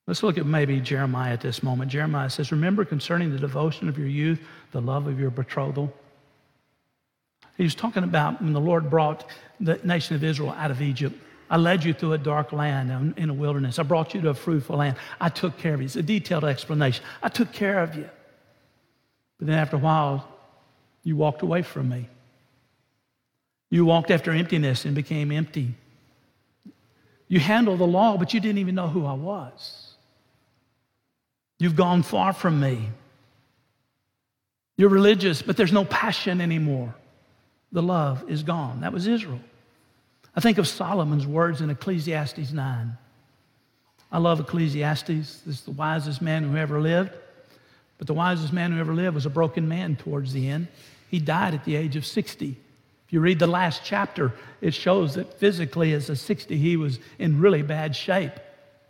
[0.07, 1.91] Let's look at maybe Jeremiah at this moment.
[1.91, 4.39] Jeremiah says, Remember concerning the devotion of your youth,
[4.71, 5.93] the love of your betrothal.
[7.57, 9.29] He was talking about when the Lord brought
[9.61, 11.15] the nation of Israel out of Egypt.
[11.49, 13.77] I led you through a dark land in a wilderness.
[13.77, 14.95] I brought you to a fruitful land.
[15.19, 15.85] I took care of you.
[15.85, 17.03] It's a detailed explanation.
[17.21, 18.09] I took care of you.
[19.37, 20.27] But then after a while,
[21.03, 22.07] you walked away from me.
[23.69, 25.73] You walked after emptiness and became empty.
[27.27, 29.93] You handled the law, but you didn't even know who I was.
[31.59, 32.89] You've gone far from me.
[34.77, 36.95] You're religious, but there's no passion anymore.
[37.71, 38.81] The love is gone.
[38.81, 39.39] That was Israel.
[40.35, 42.97] I think of Solomon's words in Ecclesiastes 9.
[44.11, 45.07] I love Ecclesiastes.
[45.07, 47.11] This is the wisest man who ever lived.
[47.97, 50.67] But the wisest man who ever lived was a broken man towards the end.
[51.09, 52.57] He died at the age of 60.
[53.05, 56.99] If you read the last chapter, it shows that physically, as a 60, he was
[57.19, 58.31] in really bad shape.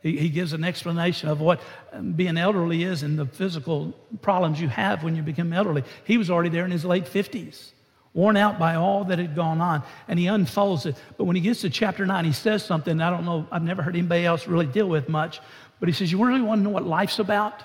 [0.01, 1.59] He, he gives an explanation of what
[1.91, 5.83] um, being elderly is and the physical problems you have when you become elderly.
[6.05, 7.71] He was already there in his late 50s,
[8.13, 10.95] worn out by all that had gone on, and he unfolds it.
[11.17, 13.81] But when he gets to chapter 9, he says something I don't know, I've never
[13.81, 15.39] heard anybody else really deal with much,
[15.79, 17.63] but he says, You really want to know what life's about?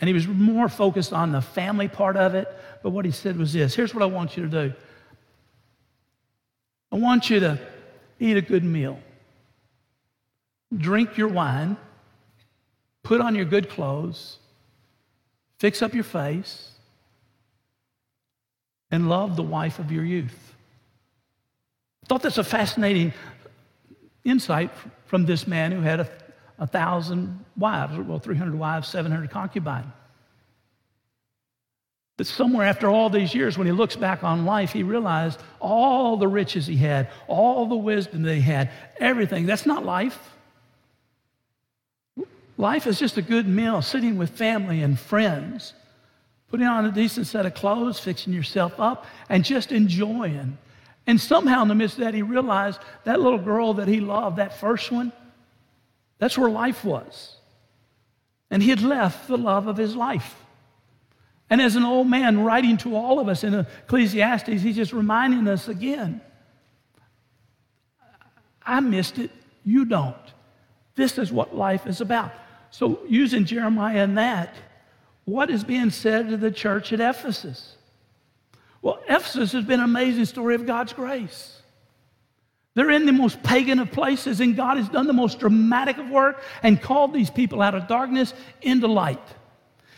[0.00, 2.48] And he was more focused on the family part of it.
[2.82, 4.74] But what he said was this here's what I want you to do
[6.92, 7.58] I want you to
[8.20, 8.98] eat a good meal,
[10.76, 11.76] drink your wine,
[13.02, 14.38] put on your good clothes,
[15.58, 16.72] fix up your face,
[18.90, 20.54] and love the wife of your youth.
[22.04, 23.12] I thought that's a fascinating
[24.24, 24.70] insight
[25.06, 26.08] from this man who had a
[26.58, 29.86] a thousand wives, well, 300 wives, 700 concubines.
[32.16, 36.16] That somewhere after all these years, when he looks back on life, he realized all
[36.16, 39.44] the riches he had, all the wisdom that he had, everything.
[39.44, 40.18] That's not life.
[42.56, 45.74] Life is just a good meal, sitting with family and friends,
[46.48, 50.58] putting on a decent set of clothes, fixing yourself up, and just enjoying.
[51.06, 54.36] And somehow, in the midst of that, he realized that little girl that he loved,
[54.36, 55.12] that first one,
[56.18, 57.36] that's where life was.
[58.50, 60.34] And he had left the love of his life.
[61.48, 65.46] And as an old man writing to all of us in Ecclesiastes, he's just reminding
[65.48, 66.20] us again
[68.68, 69.30] I missed it,
[69.64, 70.16] you don't.
[70.96, 72.32] This is what life is about.
[72.70, 74.56] So, using Jeremiah in that,
[75.26, 77.76] what is being said to the church at Ephesus?
[78.80, 81.60] Well, Ephesus has been an amazing story of God's grace.
[82.74, 86.08] They're in the most pagan of places, and God has done the most dramatic of
[86.10, 89.18] work and called these people out of darkness into light.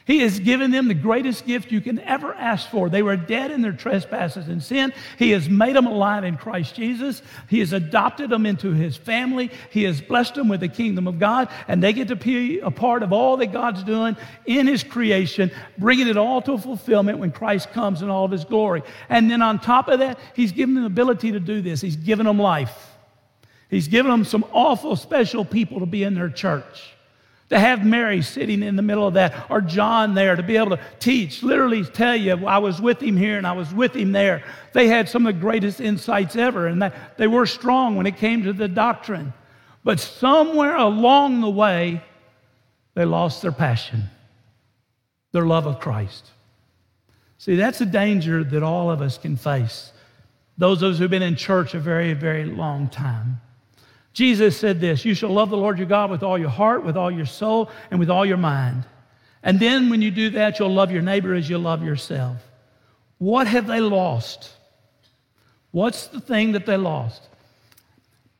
[0.09, 2.89] He has given them the greatest gift you can ever ask for.
[2.89, 4.95] They were dead in their trespasses and sin.
[5.19, 7.21] He has made them alive in Christ Jesus.
[7.47, 9.51] He has adopted them into his family.
[9.69, 12.71] He has blessed them with the kingdom of God, and they get to be a
[12.71, 14.17] part of all that God's doing
[14.47, 18.47] in his creation, bringing it all to fulfillment when Christ comes in all of his
[18.47, 18.83] glory.
[19.11, 21.83] And then on top of that, he's given them the ability to do this.
[21.83, 22.97] He's given them life.
[23.69, 26.95] He's given them some awful special people to be in their church.
[27.51, 30.77] To have Mary sitting in the middle of that, or John there to be able
[30.77, 34.13] to teach, literally tell you, I was with him here and I was with him
[34.13, 34.45] there.
[34.75, 38.19] They had some of the greatest insights ever, and that they were strong when it
[38.19, 39.33] came to the doctrine.
[39.83, 42.03] But somewhere along the way,
[42.95, 44.05] they lost their passion,
[45.33, 46.27] their love of Christ.
[47.39, 49.93] See, that's a danger that all of us can face.
[50.59, 53.41] Those of us who've been in church a very, very long time.
[54.19, 56.97] Jesus said this You shall love the Lord your God with all your heart, with
[56.97, 58.85] all your soul, and with all your mind.
[59.45, 62.39] And then when you do that, you'll love your neighbor as you love yourself.
[63.19, 64.51] What have they lost?
[65.71, 67.29] What's the thing that they lost?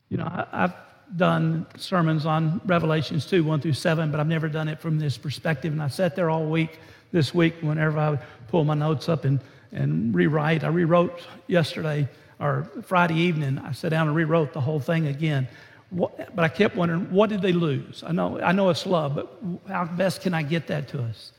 [0.09, 0.77] You know, I, have
[1.17, 5.17] done sermons on Revelations 2, 1 through 7, but I've never done it from this
[5.17, 5.73] perspective.
[5.73, 6.81] And I sat there all week
[7.13, 9.39] this week whenever I would pull my notes up and,
[9.71, 10.65] and rewrite.
[10.65, 12.09] I rewrote yesterday
[12.41, 13.59] or Friday evening.
[13.59, 15.47] I sat down and rewrote the whole thing again.
[15.91, 18.05] What, but I kept wondering, what did they lose?
[18.07, 21.33] I know, I know it's love, but how best can I get that to us?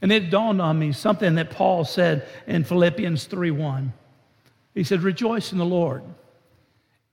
[0.00, 3.90] And it dawned on me something that Paul said in Philippians 3:1.
[4.74, 6.02] He said, Rejoice in the Lord.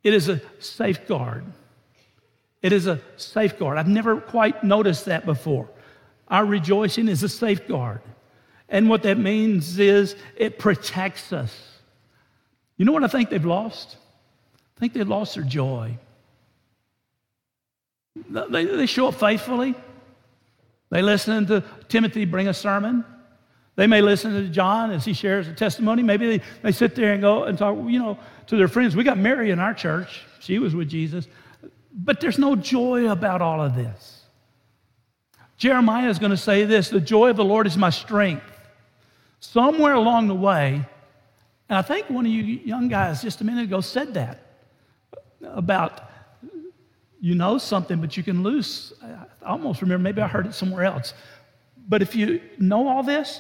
[0.04, 1.46] It is a safeguard.
[2.62, 3.78] It is a safeguard.
[3.78, 5.70] I've never quite noticed that before.
[6.28, 8.02] Our rejoicing is a safeguard.
[8.70, 11.58] And what that means is it protects us.
[12.78, 13.98] You know what I think they've lost?
[14.76, 15.98] I think they've lost their joy.
[18.34, 19.76] They, they show up faithfully.
[20.90, 23.06] They listen to Timothy bring a sermon.
[23.76, 26.04] They may listen to John as he shares a testimony.
[26.04, 28.96] Maybe they, they sit there and go and talk, you know, to their friends.
[28.96, 30.22] We got Mary in our church.
[30.40, 31.28] She was with Jesus.
[31.94, 34.22] But there's no joy about all of this.
[35.58, 38.46] Jeremiah is going to say this the joy of the Lord is my strength.
[39.40, 40.86] Somewhere along the way,
[41.70, 44.40] and I think one of you young guys just a minute ago said that
[45.42, 46.02] about
[47.24, 48.92] you know something, but you can lose.
[49.02, 51.14] I almost remember, maybe I heard it somewhere else.
[51.88, 53.40] But if you know all this,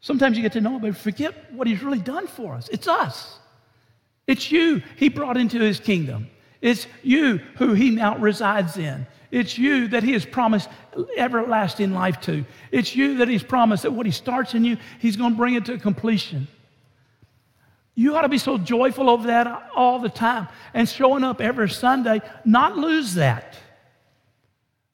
[0.00, 2.68] sometimes you get to know it, but forget what he's really done for us.
[2.70, 3.38] It's us.
[4.26, 6.28] It's you he brought into his kingdom.
[6.60, 9.06] It's you who he now resides in.
[9.30, 10.68] It's you that he has promised
[11.16, 12.44] everlasting life to.
[12.72, 15.54] It's you that he's promised that what he starts in you, he's going to bring
[15.54, 16.48] it to completion.
[17.94, 21.68] You ought to be so joyful over that all the time and showing up every
[21.68, 23.56] Sunday, not lose that.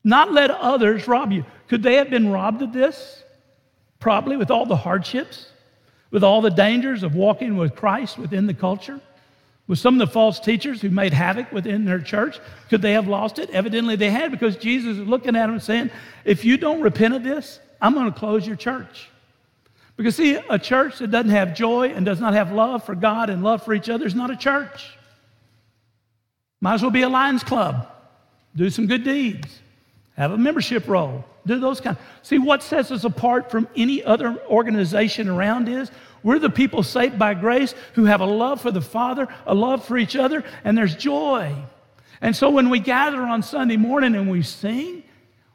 [0.02, 1.44] Not let others rob you.
[1.68, 3.22] Could they have been robbed of this?
[4.00, 5.50] Probably with all the hardships,
[6.11, 9.00] with all the dangers of walking with Christ within the culture.
[9.66, 13.06] With some of the false teachers who made havoc within their church, could they have
[13.06, 13.50] lost it?
[13.50, 15.90] Evidently they had because Jesus is looking at them saying,
[16.24, 19.11] If you don't repent of this, I'm going to close your church.
[19.98, 23.30] Because, see, a church that doesn't have joy and does not have love for God
[23.30, 24.96] and love for each other is not a church.
[26.61, 27.90] Might as well be a Lions Club.
[28.54, 29.58] Do some good deeds.
[30.16, 31.24] Have a membership roll.
[31.46, 31.96] Do those kind.
[32.22, 35.90] See, what sets us apart from any other organization around is
[36.22, 39.84] we're the people saved by grace who have a love for the Father, a love
[39.84, 41.52] for each other, and there's joy.
[42.20, 45.02] And so when we gather on Sunday morning and we sing,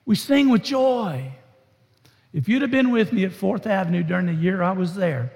[0.06, 1.32] we sing with joy.
[2.34, 5.32] If you'd have been with me at Fourth Avenue during the year I was there,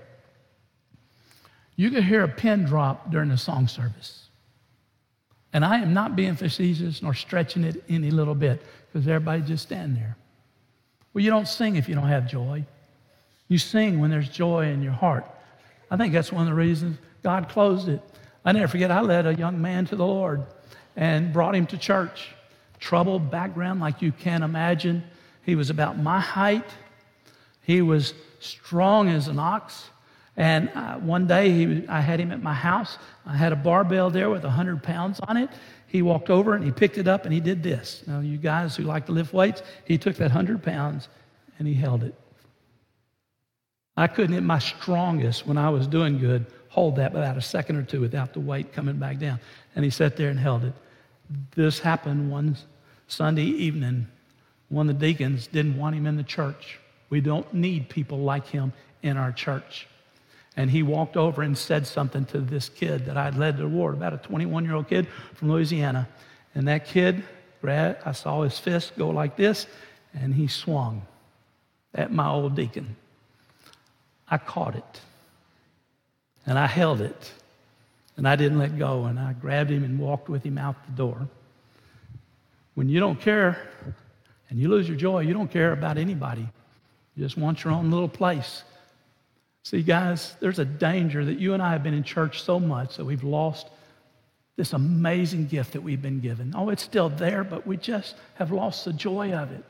[1.76, 4.24] you could hear a pin drop during the song service.
[5.54, 9.64] And I am not being facetious nor stretching it any little bit because everybody just
[9.64, 10.18] stand there.
[11.14, 12.66] Well, you don't sing if you don't have joy.
[13.48, 15.26] You sing when there's joy in your heart.
[15.90, 18.02] I think that's one of the reasons God closed it.
[18.44, 20.46] I never forget, I led a young man to the Lord
[20.96, 22.30] and brought him to church.
[22.80, 25.04] Troubled background, like you can't imagine.
[25.44, 26.70] He was about my height.
[27.68, 29.90] He was strong as an ox.
[30.38, 32.98] And uh, one day he, I had him at my house.
[33.26, 35.50] I had a barbell there with 100 pounds on it.
[35.88, 38.04] He walked over and he picked it up and he did this.
[38.08, 41.10] Now, you guys who like to lift weights, he took that 100 pounds
[41.60, 42.16] and he held it.
[43.98, 47.76] I couldn't, at my strongest, when I was doing good, hold that about a second
[47.76, 49.42] or two without the weight coming back down.
[49.76, 50.74] And he sat there and held it.
[51.54, 52.56] This happened one
[53.10, 54.08] Sunday evening.
[54.70, 56.80] One of the deacons didn't want him in the church.
[57.10, 59.88] We don't need people like him in our church.
[60.56, 63.70] And he walked over and said something to this kid that I'd led to the
[63.70, 66.08] Lord, about a 21 year old kid from Louisiana.
[66.56, 67.24] And that kid,
[67.64, 69.68] I saw his fist go like this,
[70.14, 71.06] and he swung
[71.94, 72.96] at my old deacon.
[74.30, 75.02] I caught it
[76.46, 77.34] and I held it
[78.16, 80.92] and I didn't let go and I grabbed him and walked with him out the
[80.94, 81.28] door.
[82.76, 83.70] When you don't care
[84.50, 86.48] and you lose your joy, you don't care about anybody.
[87.18, 88.64] You just want your own little place.
[89.64, 92.96] See, guys, there's a danger that you and I have been in church so much
[92.98, 93.68] that we've lost
[94.56, 96.54] this amazing gift that we've been given.
[96.56, 99.64] Oh, it's still there, but we just have lost the joy of it.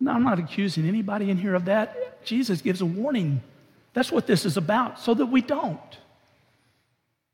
[0.00, 2.24] Now, I'm not accusing anybody in here of that.
[2.24, 3.40] Jesus gives a warning
[3.94, 5.80] that's what this is about, so that we don't.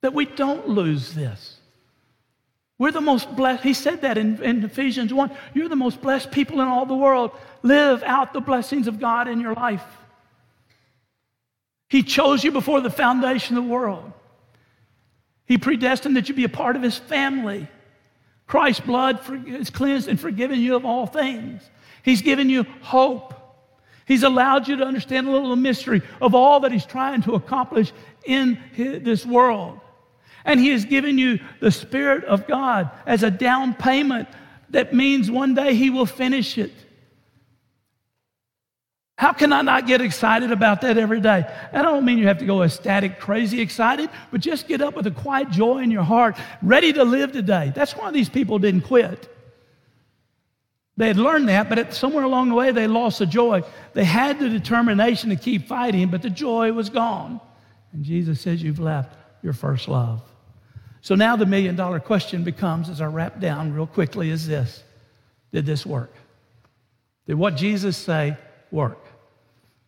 [0.00, 1.58] That we don't lose this.
[2.78, 3.62] We're the most blessed.
[3.62, 5.30] He said that in, in, Ephesians 1.
[5.54, 7.30] You're the most blessed people in all the world.
[7.62, 9.84] Live out the blessings of God in your life.
[11.88, 14.12] He chose you before the foundation of the world.
[15.46, 17.68] He predestined that you be a part of His family.
[18.46, 21.62] Christ's blood has cleansed and forgiven you of all things.
[22.02, 23.34] He's given you hope.
[24.06, 27.92] He's allowed you to understand a little mystery of all that He's trying to accomplish
[28.24, 29.80] in this world.
[30.45, 34.29] And He has given you the Spirit of God as a down payment
[34.71, 36.73] that means one day He will finish it.
[39.17, 41.45] How can I not get excited about that every day?
[41.73, 45.07] I don't mean you have to go ecstatic, crazy excited, but just get up with
[45.07, 47.73] a quiet joy in your heart, ready to live today.
[47.75, 49.31] That's why these people didn't quit.
[50.97, 53.63] They had learned that, but somewhere along the way, they lost the joy.
[53.95, 57.40] They had the determination to keep fighting, but the joy was gone.
[57.92, 60.23] And Jesus says, You've left your first love.
[61.05, 64.83] So now the million dollar question becomes, as I wrap down real quickly, is this
[65.52, 66.11] Did this work?
[67.27, 68.38] Did what Jesus say
[68.71, 69.05] work?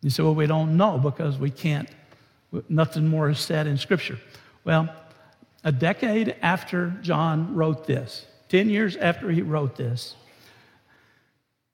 [0.03, 1.89] You say, well, we don't know because we can't,
[2.69, 4.19] nothing more is said in Scripture.
[4.63, 4.93] Well,
[5.63, 10.15] a decade after John wrote this, 10 years after he wrote this,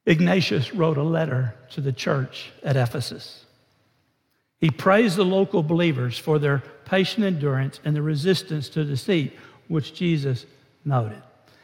[0.05, 3.43] Ignatius wrote a letter to the church at Ephesus.
[4.61, 9.33] He praised the local believers for their patient endurance and the resistance to deceit,
[9.67, 10.45] which Jesus
[10.85, 11.21] noted.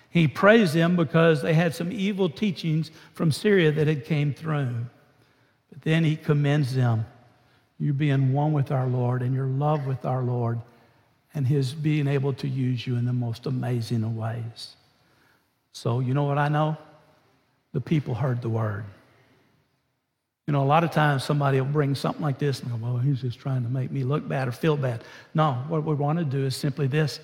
[0.10, 4.86] He praised them because they had some evil teachings from Syria that had came through.
[5.72, 7.06] But then he commends them,
[7.78, 10.60] you being one with our Lord and your love with our Lord
[11.34, 14.76] and his being able to use you in the most amazing of ways.
[15.74, 16.76] So, you know what I know?
[17.72, 18.84] The people heard the word.
[20.50, 22.98] You know, a lot of times somebody will bring something like this and go, well,
[22.98, 25.04] he's just trying to make me look bad or feel bad.
[25.36, 27.20] No, what we want to do is simply this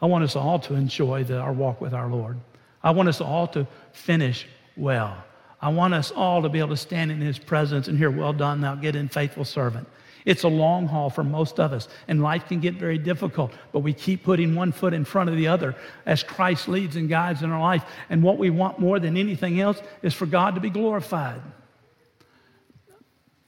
[0.00, 2.38] I want us all to enjoy the, our walk with our Lord.
[2.84, 5.24] I want us all to finish well.
[5.60, 8.32] I want us all to be able to stand in his presence and hear, Well
[8.32, 9.88] done, thou good and faithful servant.
[10.24, 13.80] It's a long haul for most of us, and life can get very difficult, but
[13.80, 15.74] we keep putting one foot in front of the other
[16.06, 17.84] as Christ leads and guides in our life.
[18.08, 21.42] And what we want more than anything else is for God to be glorified.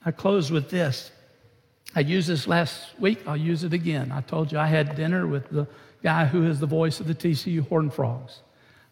[0.04, 1.10] I close with this.
[1.94, 4.12] I used this last week, I'll use it again.
[4.12, 5.66] I told you I had dinner with the
[6.02, 8.40] guy who is the voice of the TCU Horned Frogs.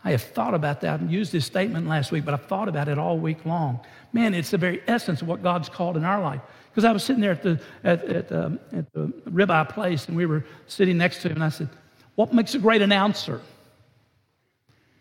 [0.05, 2.89] I have thought about that and used this statement last week, but I've thought about
[2.89, 3.81] it all week long.
[4.13, 6.41] Man, it's the very essence of what God's called in our life.
[6.71, 10.17] Because I was sitting there at the, at, at, um, at the ribeye place, and
[10.17, 11.69] we were sitting next to him, and I said,
[12.15, 13.41] What makes a great announcer?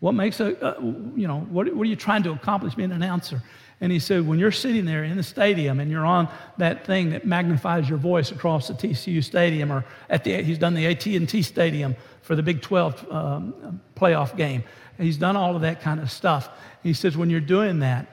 [0.00, 0.80] What makes a, uh,
[1.16, 3.42] you know, what, what are you trying to accomplish being an announcer?
[3.80, 7.10] And he said, when you're sitting there in the stadium and you're on that thing
[7.10, 11.42] that magnifies your voice across the TCU stadium, or at the, he's done the AT&T
[11.42, 14.64] stadium for the Big 12 um, playoff game.
[14.98, 16.48] He's done all of that kind of stuff.
[16.82, 18.08] He says, when you're doing that,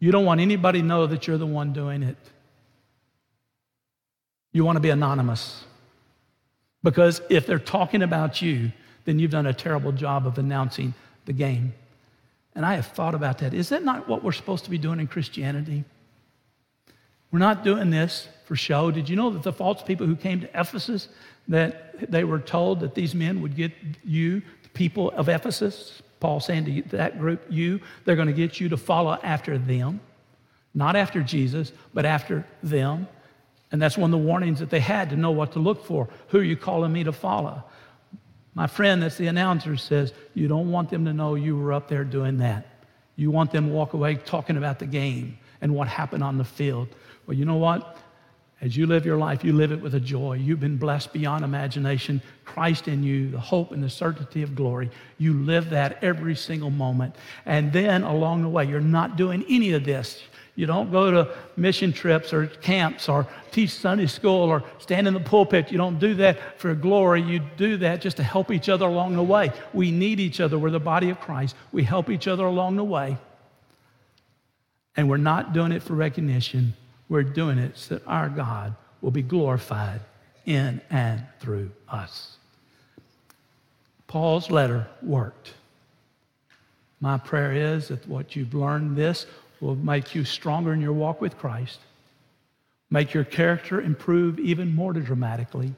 [0.00, 2.16] you don't want anybody to know that you're the one doing it.
[4.52, 5.64] You want to be anonymous.
[6.82, 8.72] Because if they're talking about you,
[9.04, 10.94] then you've done a terrible job of announcing
[11.26, 11.74] the game.
[12.58, 13.54] And I have thought about that.
[13.54, 15.84] Is that not what we're supposed to be doing in Christianity?
[17.30, 18.90] We're not doing this for show.
[18.90, 21.08] Did you know that the false people who came to Ephesus,
[21.46, 23.70] that they were told that these men would get
[24.02, 28.58] you, the people of Ephesus, Paul saying to that group, you, they're going to get
[28.58, 30.00] you to follow after them.
[30.74, 33.06] Not after Jesus, but after them.
[33.70, 36.08] And that's one of the warnings that they had to know what to look for.
[36.30, 37.62] Who are you calling me to follow?
[38.58, 41.86] My friend that's the announcer says, You don't want them to know you were up
[41.86, 42.66] there doing that.
[43.14, 46.44] You want them to walk away talking about the game and what happened on the
[46.44, 46.88] field.
[47.24, 47.98] Well, you know what?
[48.60, 50.38] As you live your life, you live it with a joy.
[50.38, 52.20] You've been blessed beyond imagination.
[52.44, 54.90] Christ in you, the hope and the certainty of glory.
[55.18, 57.14] You live that every single moment.
[57.46, 60.20] And then along the way, you're not doing any of this
[60.58, 65.14] you don't go to mission trips or camps or teach Sunday school or stand in
[65.14, 65.70] the pulpit.
[65.70, 67.22] You don't do that for glory.
[67.22, 69.52] You do that just to help each other along the way.
[69.72, 70.58] We need each other.
[70.58, 71.54] We're the body of Christ.
[71.70, 73.18] We help each other along the way.
[74.96, 76.74] And we're not doing it for recognition.
[77.08, 80.00] We're doing it so that our God will be glorified
[80.44, 82.36] in and through us.
[84.08, 85.52] Paul's letter worked.
[87.00, 89.24] My prayer is that what you've learned this
[89.60, 91.80] will make you stronger in your walk with Christ,
[92.90, 95.74] make your character improve even more dramatically,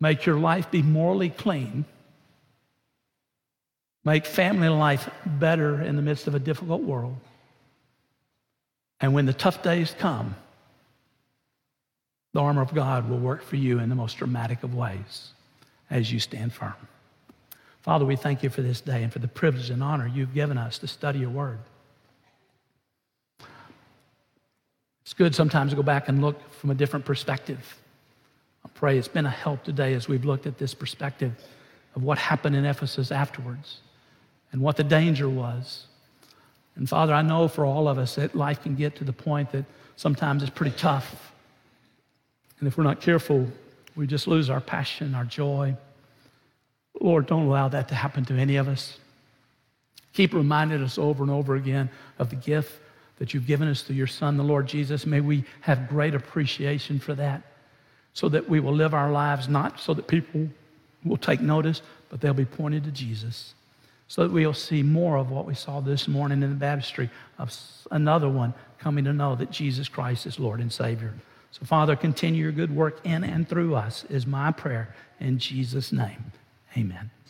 [0.00, 1.84] make your life be morally clean,
[4.04, 7.16] make family life better in the midst of a difficult world.
[9.00, 10.36] And when the tough days come,
[12.32, 15.32] the armor of God will work for you in the most dramatic of ways
[15.90, 16.74] as you stand firm.
[17.82, 20.56] Father, we thank you for this day and for the privilege and honor you've given
[20.56, 21.58] us to study your word.
[25.02, 27.78] It's good sometimes to go back and look from a different perspective.
[28.64, 31.32] I pray it's been a help today as we've looked at this perspective
[31.96, 33.80] of what happened in Ephesus afterwards
[34.52, 35.86] and what the danger was.
[36.76, 39.52] And Father, I know for all of us that life can get to the point
[39.52, 39.64] that
[39.96, 41.32] sometimes it's pretty tough.
[42.58, 43.48] And if we're not careful,
[43.96, 45.76] we just lose our passion, our joy.
[47.00, 48.98] Lord, don't allow that to happen to any of us.
[50.12, 52.78] Keep reminding us over and over again of the gift
[53.22, 55.06] that you've given us through your Son, the Lord Jesus.
[55.06, 57.40] May we have great appreciation for that
[58.14, 60.48] so that we will live our lives not so that people
[61.04, 63.54] will take notice, but they'll be pointed to Jesus.
[64.08, 67.56] So that we'll see more of what we saw this morning in the baptistry of
[67.92, 71.14] another one coming to know that Jesus Christ is Lord and Savior.
[71.52, 74.96] So, Father, continue your good work in and through us, is my prayer.
[75.20, 76.32] In Jesus' name,
[76.76, 77.12] amen.